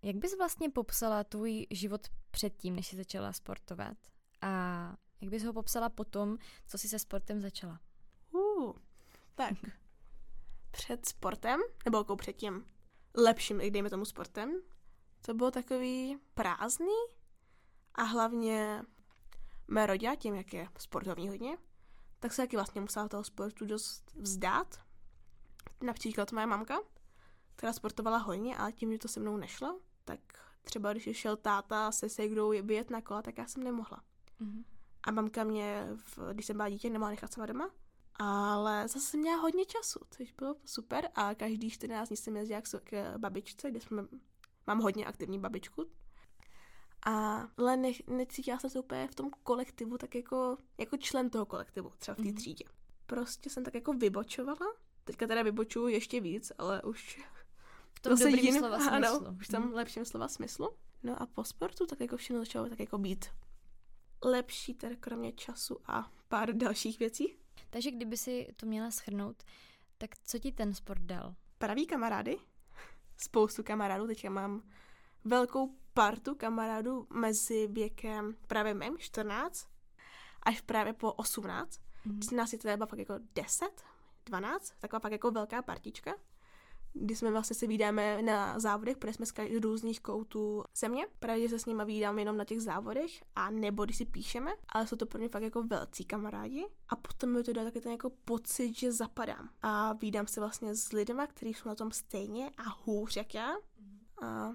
[0.01, 3.97] Jak bys vlastně popsala tvůj život předtím, než jsi začala sportovat?
[4.41, 4.49] A
[5.21, 7.80] jak bys ho popsala potom, co jsi se sportem začala?
[8.32, 8.73] Uh,
[9.36, 9.54] tak,
[10.71, 12.65] před sportem, nebo jako před tím
[13.15, 14.62] lepším, dejme tomu sportem,
[15.21, 17.01] to bylo takový prázdný
[17.95, 18.84] a hlavně
[19.67, 21.58] mé rodina, tím, jak je sportovní hodně,
[22.19, 24.82] tak se taky vlastně musela toho sportu dost vzdát.
[25.82, 26.80] Například moje mamka,
[27.56, 30.20] která sportovala hodně, ale tím, že to se mnou nešlo, tak
[30.63, 34.04] třeba když šel táta se segrou vyjet na kola, tak já jsem nemohla.
[34.41, 34.63] Mm-hmm.
[35.04, 37.70] A mamka mě, v, když jsem byla dítě, nemohla nechat sama doma.
[38.20, 41.10] Ale zase jsem měla hodně času, což bylo super.
[41.15, 44.04] A každý 14 dní jsem jezdila k babičce, kde jsme,
[44.68, 45.86] mám hodně aktivní babičku.
[47.06, 51.46] A ale ne, necítila jsem se úplně v tom kolektivu, tak jako, jako člen toho
[51.46, 52.36] kolektivu, třeba v té mm-hmm.
[52.36, 52.65] třídě.
[53.06, 54.74] Prostě jsem tak jako vybočovala.
[55.04, 57.20] Teďka teda vybočuju ještě víc, ale už
[58.10, 59.28] tom dobrým jiným, slova smyslu.
[59.28, 59.74] Ano, už tam hmm.
[59.74, 60.70] lepším slova smyslu.
[61.04, 63.26] No a po sportu tak jako všechno začalo tak jako být
[64.24, 67.36] lepší, tedy kromě času a pár dalších věcí.
[67.70, 69.44] Takže kdyby si to měla schrnout,
[69.98, 71.36] tak co ti ten sport dal?
[71.58, 72.38] Praví kamarády,
[73.18, 74.62] spoustu kamarádů, teďka mám
[75.24, 79.68] velkou partu kamarádů mezi věkem právě mým 14
[80.44, 81.80] až právě po 18.
[82.06, 82.36] Mm-hmm.
[82.36, 83.84] Nás je třeba fakt jako 10,
[84.26, 86.13] 12, taková fakt jako velká partička
[86.98, 91.08] kdy jsme vlastně se vydáme na závodech, protože jsme z různých koutů země.
[91.20, 94.88] Právě se s nimi vydáme jenom na těch závodech, a nebo když si píšeme, ale
[94.88, 96.66] jsou to pro mě fakt jako velcí kamarádi.
[96.90, 99.50] A potom mi to dá taky ten jako pocit, že zapadám.
[99.62, 103.56] A vídám se vlastně s lidmi, kteří jsou na tom stejně a hůř jak já.
[104.22, 104.54] A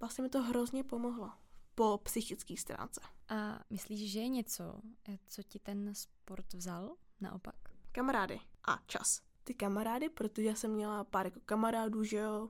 [0.00, 1.30] vlastně mi to hrozně pomohlo
[1.74, 3.00] po psychické stránce.
[3.28, 4.80] A myslíš, že je něco,
[5.26, 7.54] co ti ten sport vzal naopak?
[7.92, 12.48] Kamarády a čas ty kamarády, protože já jsem měla pár jako kamarádů, že jo,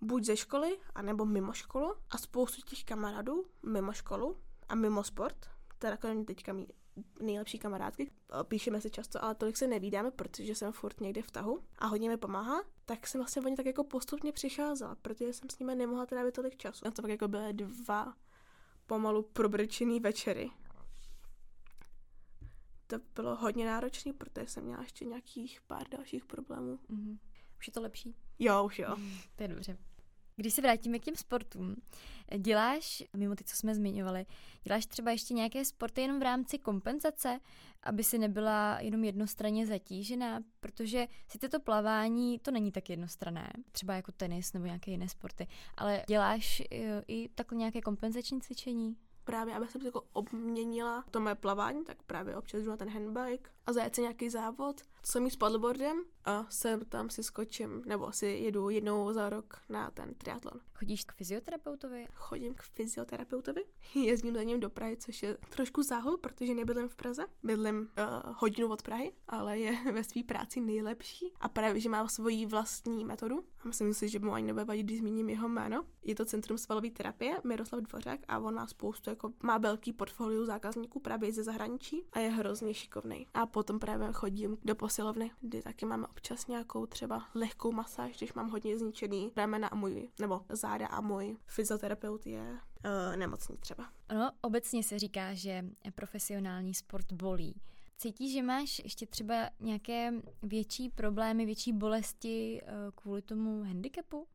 [0.00, 4.36] buď ze školy, anebo mimo školu a spoustu těch kamarádů mimo školu
[4.68, 5.36] a mimo sport,
[5.78, 6.68] teda kromě teďka mý
[7.20, 8.10] nejlepší kamarádky.
[8.44, 12.08] Píšeme se často, ale tolik se nevídáme, protože jsem furt někde v tahu a hodně
[12.08, 16.06] mi pomáhá, tak jsem vlastně oni tak jako postupně přicházela, protože jsem s nimi nemohla
[16.06, 16.86] trávit tolik času.
[16.86, 18.14] A to pak jako byly dva
[18.86, 20.50] pomalu probrčený večery
[22.90, 26.78] to bylo hodně náročné, protože jsem měla ještě nějakých pár dalších problémů.
[26.90, 27.18] Mm-hmm.
[27.58, 28.16] Už je to lepší?
[28.38, 28.96] Jo, už jo.
[28.96, 29.78] Mm, to je dobře.
[30.36, 31.76] Když se vrátíme k těm sportům,
[32.38, 34.26] děláš, mimo ty, co jsme zmiňovali,
[34.62, 37.40] děláš třeba ještě nějaké sporty jenom v rámci kompenzace,
[37.82, 43.94] aby si nebyla jenom jednostranně zatížená, protože sice to plavání, to není tak jednostrané, třeba
[43.94, 48.96] jako tenis nebo nějaké jiné sporty, ale děláš eh, i takhle nějaké kompenzační cvičení?
[49.30, 52.88] Právě, aby jsem si jako obměnila to moje plavání, tak právě občas jdu na ten
[52.90, 54.82] handbike a zajet si nějaký závod.
[55.24, 59.90] Jí s paddleboardem a sem tam si skočím, nebo si jedu jednou za rok na
[59.90, 60.60] ten triatlon.
[60.74, 62.06] Chodíš k fyzioterapeutovi?
[62.14, 63.64] Chodím k fyzioterapeutovi.
[63.94, 67.26] Jezdím za ním do Prahy, což je trošku záhul, protože nebydlím v Praze.
[67.42, 71.32] Bydlím uh, hodinu od Prahy, ale je ve své práci nejlepší.
[71.40, 73.44] A právě, že má svoji vlastní metodu.
[73.64, 75.84] A myslím si, že mu ani nebude vadit, když zmíním jeho jméno.
[76.02, 80.46] Je to Centrum svalové terapie, Miroslav Dvořák a on má spoustu, jako má velký portfolio
[80.46, 83.26] zákazníků právě ze zahraničí a je hrozně šikovný.
[83.34, 88.32] A potom právě chodím do posilovny, kdy taky máme občas nějakou třeba lehkou masáž, když
[88.32, 93.92] mám hodně zničený ramena a můj, nebo záda a můj fyzioterapeut je uh, nemocný třeba.
[94.10, 97.60] Ono obecně se říká, že profesionální sport bolí.
[97.98, 104.26] Cítíš, že máš ještě třeba nějaké větší problémy, větší bolesti uh, kvůli tomu handicapu?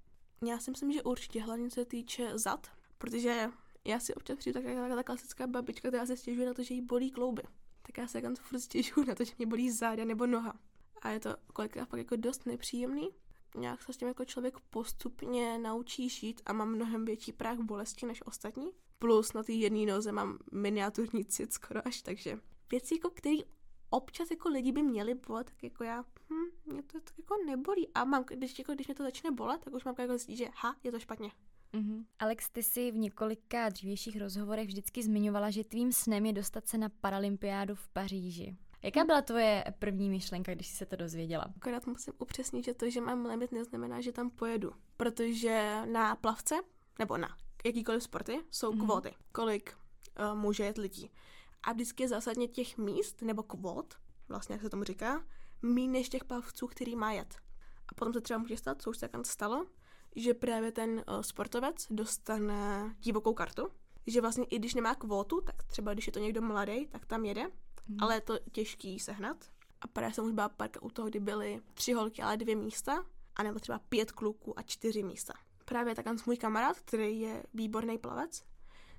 [0.48, 3.50] Já si myslím, že určitě hlavně se týče zad, protože
[3.86, 6.82] já si občas přijdu taková ta klasická babička, která se stěžuje na to, že jí
[6.82, 7.44] bolí klouby.
[7.86, 10.60] Tak já se jako furt stěžuju na to, že mě bolí záda nebo noha.
[11.02, 13.10] A je to kolikrát fakt jako dost nepříjemný.
[13.56, 18.06] Nějak se s tím jako člověk postupně naučí žít a mám mnohem větší práh bolesti
[18.06, 18.72] než ostatní.
[19.00, 22.40] Plus na té jedné noze mám miniaturní cit skoro až, takže
[22.72, 23.38] věci, jako, které
[23.90, 27.88] občas jako lidi by měli bolet, tak jako já, hm, mě to tak jako nebolí.
[27.94, 30.48] A mám, když, jako, když mě to začne bolet, tak už mám jako zjistit, že
[30.56, 31.32] ha, je to špatně.
[31.76, 32.06] Mm-hmm.
[32.20, 36.78] Alex, ty si v několika dřívějších rozhovorech vždycky zmiňovala, že tvým snem je dostat se
[36.78, 38.58] na Paralympiádu v Paříži.
[38.84, 41.46] Jaká byla tvoje první myšlenka, když jsi se to dozvěděla?
[41.56, 44.72] Akorát musím upřesnit, že to, že mám limit, neznamená, že tam pojedu.
[44.98, 46.56] Protože na plavce,
[47.00, 48.86] nebo na jakýkoliv sporty, jsou mm-hmm.
[48.86, 49.14] kvóty.
[49.32, 49.78] Kolik
[50.20, 51.12] uh, může jet lidí.
[51.64, 53.96] A vždycky je zásadně těch míst, nebo kvót,
[54.30, 55.26] vlastně jak se tomu říká,
[55.62, 57.36] méně než těch plavců, který má jet.
[57.88, 59.66] A potom se třeba může stát, co už se stalo,
[60.16, 63.68] že právě ten uh, sportovec dostane divokou kartu,
[64.08, 67.26] že vlastně i když nemá kvótu, tak třeba když je to někdo mladý, tak tam
[67.26, 67.44] jede,
[67.88, 67.98] mm.
[68.00, 69.46] ale je to těžký sehnat.
[69.82, 73.06] A právě jsem už byla párka u toho, kdy byly tři holky, ale dvě místa,
[73.36, 75.34] anebo třeba pět kluků a čtyři místa.
[75.66, 78.44] Právě takhle můj kamarád, který je výborný plavec,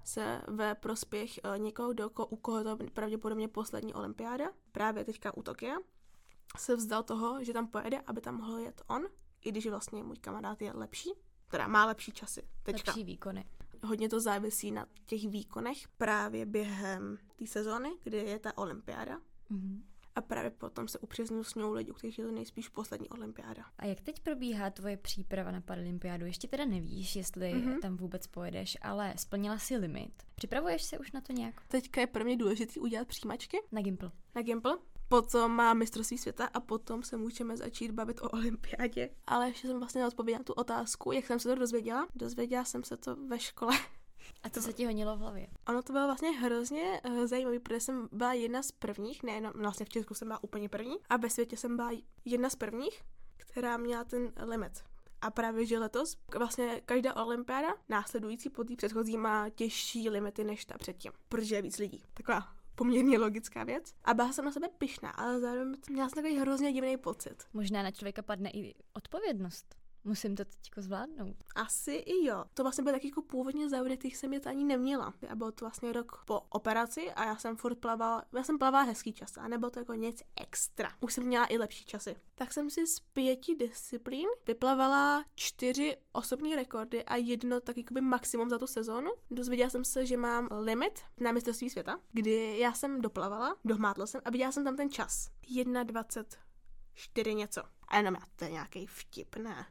[0.04, 5.36] se ve prospěch uh, někoho, do ko, u koho to pravděpodobně poslední olympiáda, právě teďka
[5.36, 5.76] u Tokia,
[6.58, 9.06] se vzdal toho, že tam pojede, aby tam mohl jet on,
[9.46, 11.10] i když vlastně můj kamarád je lepší,
[11.48, 12.42] teda má lepší časy.
[12.62, 12.90] Teďka.
[12.90, 13.44] Lepší výkony.
[13.84, 19.18] Hodně to závisí na těch výkonech právě během té sezóny, kdy je ta olympiáda.
[19.50, 19.82] Mm-hmm.
[20.14, 23.64] A právě potom se upřesňují lidi, kteří je to nejspíš poslední olympiáda.
[23.78, 26.26] A jak teď probíhá tvoje příprava na paralympiádu?
[26.26, 27.80] Ještě teda nevíš, jestli mm-hmm.
[27.80, 30.22] tam vůbec pojedeš, ale splnila si limit.
[30.34, 31.66] Připravuješ se už na to nějak?
[31.68, 33.58] Teďka je pro mě důležité udělat přijímačky.
[33.72, 34.10] Na Gimple.
[34.34, 34.78] Na Gimple
[35.08, 39.10] potom má mistrovství světa a potom se můžeme začít bavit o olympiádě.
[39.26, 42.08] Ale ještě jsem vlastně neodpověděla tu otázku, jak jsem se to dozvěděla.
[42.14, 43.78] Dozvěděla jsem se to ve škole.
[44.42, 45.46] A to se ti honilo v hlavě?
[45.68, 49.86] Ono to bylo vlastně hrozně uh, zajímavé, protože jsem byla jedna z prvních, nejenom vlastně
[49.86, 51.90] v Česku jsem byla úplně první, a ve světě jsem byla
[52.24, 53.02] jedna z prvních,
[53.36, 54.72] která měla ten limit.
[55.20, 60.64] A právě, že letos vlastně každá olympiáda následující po té předchozí má těžší limity než
[60.64, 62.02] ta předtím, protože je víc lidí.
[62.14, 63.94] Taková poměrně logická věc.
[64.04, 67.44] A byla jsem na sebe pyšná, ale zároveň měla jsem takový hrozně divný pocit.
[67.52, 69.74] Možná na člověka padne i odpovědnost.
[70.06, 71.36] Musím to teď zvládnout.
[71.54, 72.44] Asi i jo.
[72.54, 75.14] To vlastně byl taky jako původně závody, kterých jsem je ani neměla.
[75.28, 78.84] A byl to vlastně rok po operaci a já jsem furt plavala, já jsem plavala
[78.84, 80.92] hezký čas a nebylo to jako nic extra.
[81.00, 82.16] Už jsem měla i lepší časy.
[82.34, 88.50] Tak jsem si z pěti disciplín vyplavala čtyři osobní rekordy a jedno tak jakoby maximum
[88.50, 89.10] za tu sezónu.
[89.30, 94.20] Dozvěděla jsem se, že mám limit na mistrovství světa, kdy já jsem doplavala, dohmátla jsem
[94.24, 95.30] a viděla jsem tam ten čas.
[95.54, 97.75] 1,24 něco.
[97.88, 99.66] A jenom já, to je nějaký vtip, ne.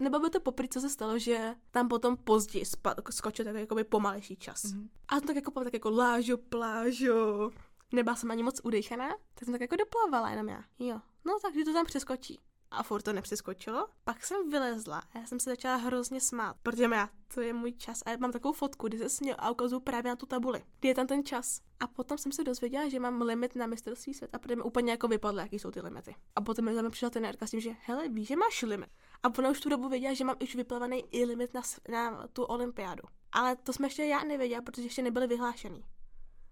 [0.00, 3.84] Nebo by to poprvé, co se stalo, že tam potom později spad, skočil takový jakoby
[3.84, 4.64] pomalejší čas.
[4.64, 4.88] Mm-hmm.
[5.08, 7.50] A jsem tak jako, tak jako lážo, plážo.
[7.92, 10.64] Nebyla jsem ani moc udechaná, tak jsem tak jako doplavala jenom já.
[10.78, 12.38] Jo, no tak, že to tam přeskočí
[12.70, 13.88] a furt to nepřeskočilo.
[14.04, 17.72] Pak jsem vylezla a já jsem se začala hrozně smát, protože já, to je můj
[17.72, 20.64] čas a já mám takovou fotku, kdy se směl a ukazuju právě na tu tabuli,
[20.80, 21.60] kdy je tam ten čas.
[21.80, 25.08] A potom jsem se dozvěděla, že mám limit na mistrovství světa a potom úplně jako
[25.08, 26.14] vypadlo, jaký jsou ty limity.
[26.36, 28.90] A potom mi tam přišla ten s tím, že hele, víš, že máš limit.
[29.22, 32.44] A ona už tu dobu věděla, že mám už vyplavený i limit na, na tu
[32.44, 33.02] olympiádu.
[33.32, 35.84] Ale to jsme ještě já nevěděla, protože ještě nebyly vyhlášený.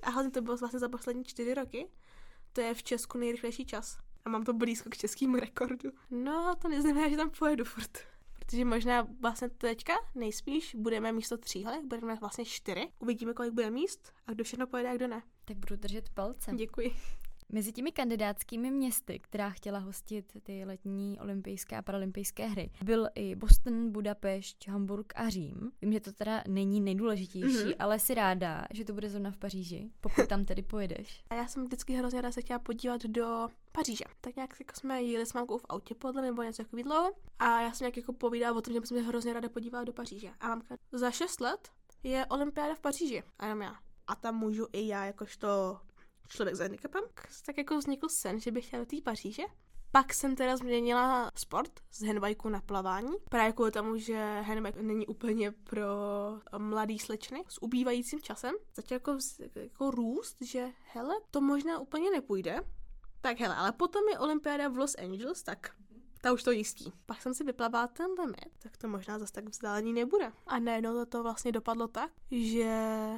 [0.03, 1.91] A hlavně to bylo vlastně za poslední čtyři roky.
[2.53, 5.91] To je v Česku nejrychlejší čas a mám to blízko k českému rekordu.
[6.11, 7.99] No, to neznamená, že tam pojedu furt.
[8.39, 12.89] Protože možná vlastně teďka nejspíš budeme místo tří holek, budeme vlastně čtyři.
[12.99, 15.23] Uvidíme, kolik bude míst a kdo všechno pojede a kdo ne.
[15.45, 16.53] Tak budu držet palce.
[16.55, 16.95] Děkuji.
[17.53, 23.35] Mezi těmi kandidátskými městy, která chtěla hostit ty letní olympijské a paralympijské hry, byl i
[23.35, 25.73] Boston, Budapešť, Hamburg a Řím.
[25.83, 27.77] Vím, že to teda není nejdůležitější, mm-hmm.
[27.79, 31.25] ale si ráda, že to bude zrovna v Paříži, pokud tam tedy pojedeš.
[31.31, 34.05] A já jsem vždycky hrozně ráda se chtěla podívat do Paříže.
[34.21, 37.13] Tak nějak jako jsme jeli s mámkou v autě podle nebo něco takového.
[37.39, 40.31] A já jsem nějak jako povídala o tom, že bych hrozně ráda podívala do Paříže.
[40.41, 41.69] A mamka, za šest let
[42.03, 43.23] je olympiáda v Paříži.
[43.39, 43.77] A jenom já.
[44.07, 45.81] A tam můžu i já jakožto
[46.29, 47.05] člověk s handicapem,
[47.47, 49.43] tak jako vznikl sen, že bych chtěla do té Paříže.
[49.91, 53.13] Pak jsem teda změnila sport z handbajku na plavání.
[53.31, 55.87] Právě kvůli tomu, že handbike není úplně pro
[56.59, 57.45] mladý slečny.
[57.49, 59.19] S ubývajícím časem začal jako,
[59.55, 62.61] jako růst, že hele, to možná úplně nepůjde.
[63.21, 65.71] Tak hele, ale potom je olympiáda v Los Angeles, tak
[66.21, 66.93] ta už to jistí.
[67.07, 70.33] Pak jsem si vyplavala ten limit, tak to možná zase tak vzdálený nebude.
[70.47, 72.75] A najednou to, to vlastně dopadlo tak, že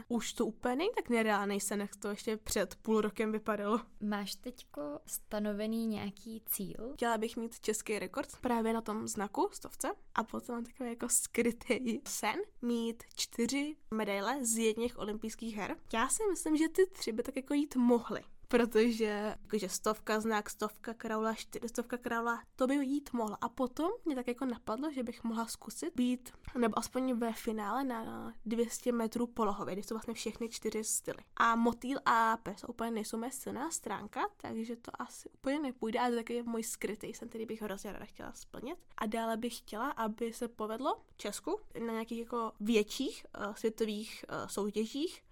[0.08, 3.80] už to úplně není tak nereálný sen, jak to ještě před půl rokem vypadalo.
[4.00, 6.92] Máš teďko stanovený nějaký cíl?
[6.94, 9.88] Chtěla bych mít český rekord právě na tom znaku, stovce.
[10.14, 15.76] A potom mám takový jako skrytý sen, mít čtyři medaile z jedných olympijských her.
[15.92, 20.50] Já si myslím, že ty tři by tak jako jít mohly protože jakože stovka znak,
[20.50, 23.38] stovka kraula, čtyřstovka kraula, to by jít mohla.
[23.40, 27.84] A potom mě tak jako napadlo, že bych mohla zkusit být, nebo aspoň ve finále
[27.84, 31.18] na 200 metrů polohově, kde jsou vlastně všechny čtyři styly.
[31.36, 36.10] A motýl a pes úplně nejsou mé silná stránka, takže to asi úplně nepůjde, ale
[36.10, 38.78] to taky je můj skrytý jsem, který bych hrozně ráda chtěla splnit.
[38.96, 44.48] A dále bych chtěla, aby se povedlo Česku na nějakých jako větších uh, světových uh,
[44.48, 45.22] soutěžích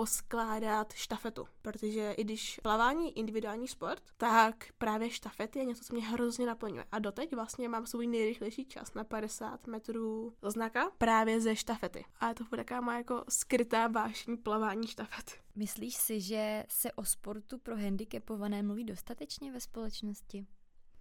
[0.00, 6.08] poskládat štafetu, protože i když plavání individuální sport, tak právě štafety je něco, co mě
[6.08, 6.84] hrozně naplňuje.
[6.92, 12.04] A doteď vlastně mám svůj nejrychlejší čas na 50 metrů znaka právě ze štafety.
[12.20, 15.40] A to bude taková má jako skrytá vášní plavání štafet.
[15.56, 20.46] Myslíš si, že se o sportu pro handicapované mluví dostatečně ve společnosti?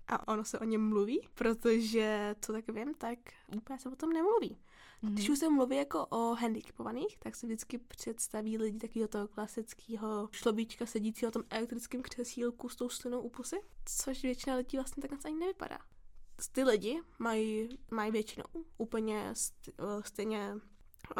[0.07, 3.19] A ono se o něm mluví, protože, co tak vím, tak
[3.55, 4.57] úplně se o tom nemluví.
[5.03, 5.13] Mm-hmm.
[5.13, 10.29] Když už se mluví jako o handicapovaných, tak se vždycky představí lidi takového toho klasického
[10.31, 15.01] šlobíčka sedícího na tom elektrickém křesílku s tou slinou u pusy, což většina lidí vlastně
[15.01, 15.79] tak ani nevypadá.
[16.51, 18.45] Ty lidi mají, mají většinou
[18.77, 19.33] úplně
[20.01, 20.55] stejně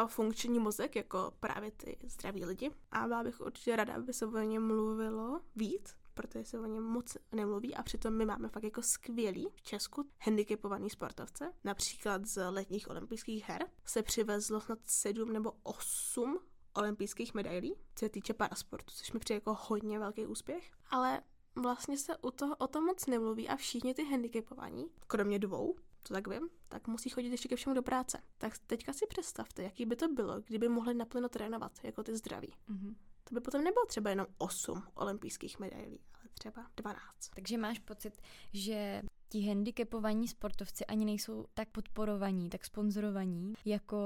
[0.08, 2.72] funkční mozek jako právě ty zdraví lidi.
[2.92, 6.84] A byla bych určitě ráda, aby se o něm mluvilo víc, protože se o něm
[6.84, 11.54] moc nemluví a přitom my máme fakt jako skvělý v Česku handicapovaný sportovce.
[11.64, 16.40] Například z letních olympijských her se přivezlo snad sedm nebo osm
[16.74, 20.72] olympijských medailí, co se týče parasportu, což mi přijde jako hodně velký úspěch.
[20.90, 21.22] Ale
[21.56, 25.76] vlastně se u toho, o tom moc nemluví a všichni ty handicapovaní, kromě dvou,
[26.08, 28.22] to tak vím, tak musí chodit ještě ke všemu do práce.
[28.38, 32.54] Tak teďka si představte, jaký by to bylo, kdyby mohli naplno trénovat, jako ty zdraví.
[32.70, 32.96] Mm-hmm
[33.30, 36.00] to by potom nebylo třeba jenom 8 olympijských medailí,
[36.34, 37.00] třeba 12.
[37.36, 38.22] Takže máš pocit,
[38.54, 43.98] že ti handicapovaní sportovci ani nejsou tak podporovaní, tak sponzorovaní, jako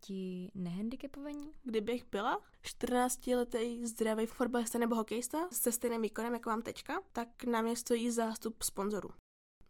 [0.00, 1.52] ti nehandicapovaní?
[1.62, 7.62] Kdybych byla 14-letý zdravý fotbalista nebo hokejista se stejným výkonem, jako mám teďka, tak na
[7.62, 9.10] mě stojí zástup sponzorů.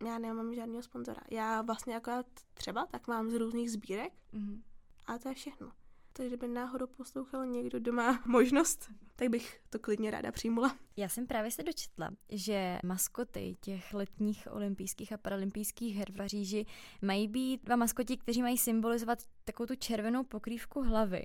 [0.07, 1.21] Já nemám žádného sponzora.
[1.31, 2.12] Já vlastně jako
[2.55, 4.62] třeba tak mám z různých sbírek mm-hmm.
[5.07, 5.73] a to je všechno
[6.18, 10.76] takže kdyby náhodou poslouchal někdo, kdo má možnost, tak bych to klidně ráda přijmula.
[10.96, 16.66] Já jsem právě se dočetla, že maskoty těch letních olympijských a paralympijských her v Paříži
[17.02, 21.24] mají být dva maskoti, kteří mají symbolizovat takovou tu červenou pokrývku hlavy.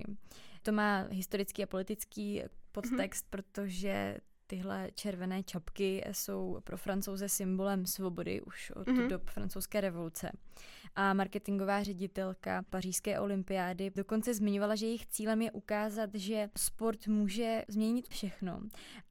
[0.64, 3.30] To má historický a politický podtext, mm-hmm.
[3.30, 4.18] protože
[4.54, 9.08] tyhle červené čapky jsou pro francouze symbolem svobody už od mm-hmm.
[9.08, 10.32] dob francouzské revoluce.
[10.96, 17.66] A marketingová ředitelka pařížské olympiády dokonce zmiňovala, že jejich cílem je ukázat, že sport může
[17.68, 18.62] změnit všechno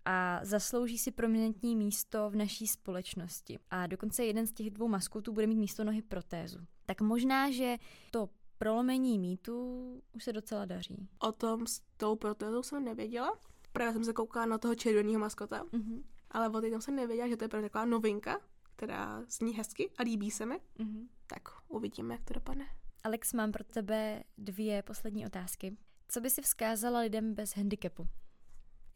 [0.04, 3.58] a zaslouží si prominentní místo v naší společnosti.
[3.70, 6.58] A dokonce jeden z těch dvou maskotů bude mít místo nohy protézu.
[6.86, 7.76] Tak možná, že
[8.10, 8.28] to
[8.58, 11.08] prolomení mýtu už se docela daří.
[11.18, 13.38] O tom s tou protézou jsem nevěděla,
[13.72, 16.02] Právě jsem se koukala na toho červeného maskota, mm-hmm.
[16.30, 18.40] ale o tom jsem nevěděla, že to je právě taková novinka,
[18.76, 20.60] která zní hezky a líbí se mi.
[20.78, 21.08] Mm-hmm.
[21.26, 22.66] Tak uvidíme, jak to dopadne.
[23.04, 25.76] Alex, mám pro tebe dvě poslední otázky.
[26.08, 28.08] Co by si vzkázala lidem bez handicapu?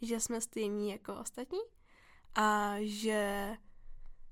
[0.03, 1.59] Že jsme stejní jako ostatní
[2.35, 3.53] a že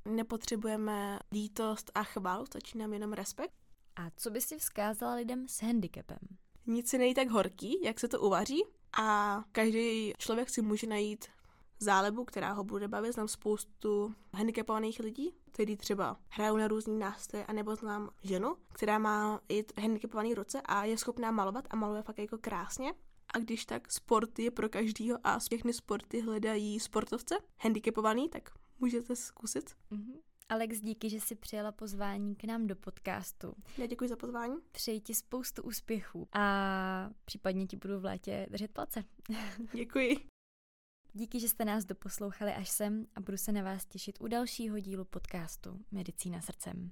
[0.05, 3.55] nepotřebujeme lítost a chválu, stačí nám jenom respekt.
[3.97, 6.19] A co by si vzkázala lidem s handicapem?
[6.67, 8.63] Nic si nejde tak horký, jak se to uvaří
[8.97, 11.25] a každý člověk si může najít
[11.81, 13.13] zálebu, která ho bude bavit.
[13.13, 19.41] Znám spoustu handicapovaných lidí, kteří třeba hrajou na různý nástroje, anebo znám ženu, která má
[19.49, 22.95] i handicapované ruce a je schopná malovat a maluje fakt jako krásně.
[23.35, 29.17] A když tak sport je pro každýho a všechny sporty hledají sportovce handicapovaný, tak můžete
[29.17, 29.71] zkusit.
[29.93, 30.19] Mm-hmm.
[30.49, 33.55] Alex, díky, že jsi přijela pozvání k nám do podcastu.
[33.79, 34.55] Já děkuji za pozvání.
[34.73, 39.05] Přeji ti spoustu úspěchů a případně ti budu v létě držet palce.
[39.73, 40.17] Děkuji.
[41.13, 44.79] Díky, že jste nás doposlouchali až sem a budu se na vás těšit u dalšího
[44.79, 46.91] dílu podcastu Medicína srdcem.